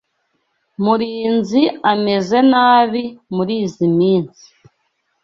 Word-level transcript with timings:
Murinzi 0.83 1.61
ameze 1.91 2.37
nabi 2.51 3.03
murizoi 3.35 3.89
minsi. 3.97 4.45